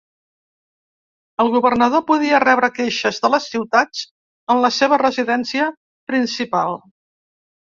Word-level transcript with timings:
El 1.43 1.51
governador 1.55 2.01
podia 2.07 2.39
rebre 2.43 2.69
queixes 2.77 3.19
de 3.27 3.31
les 3.35 3.45
ciutats 3.51 4.01
en 4.55 4.63
la 4.65 4.73
seva 4.79 5.01
residència 5.05 5.69
principal. 6.13 6.77